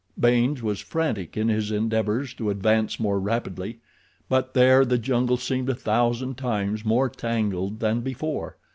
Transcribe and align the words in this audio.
Baynes 0.19 0.63
was 0.63 0.79
frantic 0.79 1.37
in 1.37 1.47
his 1.49 1.69
endeavors 1.69 2.33
to 2.33 2.49
advance 2.49 2.99
more 2.99 3.19
rapidly, 3.19 3.81
but 4.29 4.55
there 4.55 4.83
the 4.83 4.97
jungle 4.97 5.37
seemed 5.37 5.69
a 5.69 5.75
thousand 5.75 6.39
times 6.39 6.83
more 6.83 7.07
tangled 7.07 7.79
than 7.81 8.01
before. 8.01 8.57